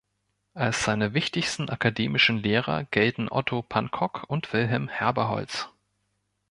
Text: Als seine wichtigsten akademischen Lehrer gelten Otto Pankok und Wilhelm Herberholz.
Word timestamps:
Als 0.55 0.83
seine 0.83 1.13
wichtigsten 1.13 1.69
akademischen 1.69 2.37
Lehrer 2.39 2.85
gelten 2.85 3.27
Otto 3.31 3.61
Pankok 3.61 4.23
und 4.27 4.51
Wilhelm 4.51 4.87
Herberholz. 4.87 5.69